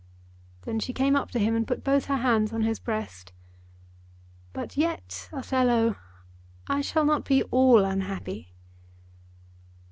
[0.63, 3.33] Then she came up to him and put both her hands on his breast.
[4.51, 5.95] "But yet, Othello,
[6.67, 8.51] I shall not be all unhappy."